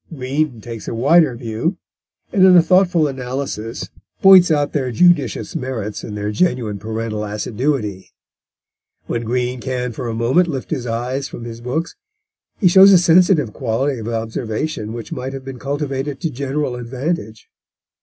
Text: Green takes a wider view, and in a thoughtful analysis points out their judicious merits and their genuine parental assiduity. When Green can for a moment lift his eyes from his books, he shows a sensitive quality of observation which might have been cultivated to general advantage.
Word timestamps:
Green 0.15 0.61
takes 0.61 0.87
a 0.87 0.95
wider 0.95 1.35
view, 1.35 1.77
and 2.33 2.43
in 2.43 2.57
a 2.57 2.63
thoughtful 2.63 3.07
analysis 3.07 3.91
points 4.23 4.49
out 4.49 4.73
their 4.73 4.91
judicious 4.91 5.55
merits 5.55 6.03
and 6.03 6.17
their 6.17 6.31
genuine 6.31 6.79
parental 6.79 7.23
assiduity. 7.23 8.09
When 9.05 9.21
Green 9.23 9.61
can 9.61 9.91
for 9.91 10.07
a 10.09 10.15
moment 10.15 10.47
lift 10.47 10.71
his 10.71 10.87
eyes 10.87 11.27
from 11.27 11.43
his 11.43 11.61
books, 11.61 11.95
he 12.57 12.67
shows 12.67 12.91
a 12.91 12.97
sensitive 12.97 13.53
quality 13.53 13.99
of 13.99 14.07
observation 14.07 14.91
which 14.93 15.11
might 15.11 15.33
have 15.33 15.45
been 15.45 15.59
cultivated 15.59 16.19
to 16.21 16.31
general 16.31 16.73
advantage. 16.77 17.47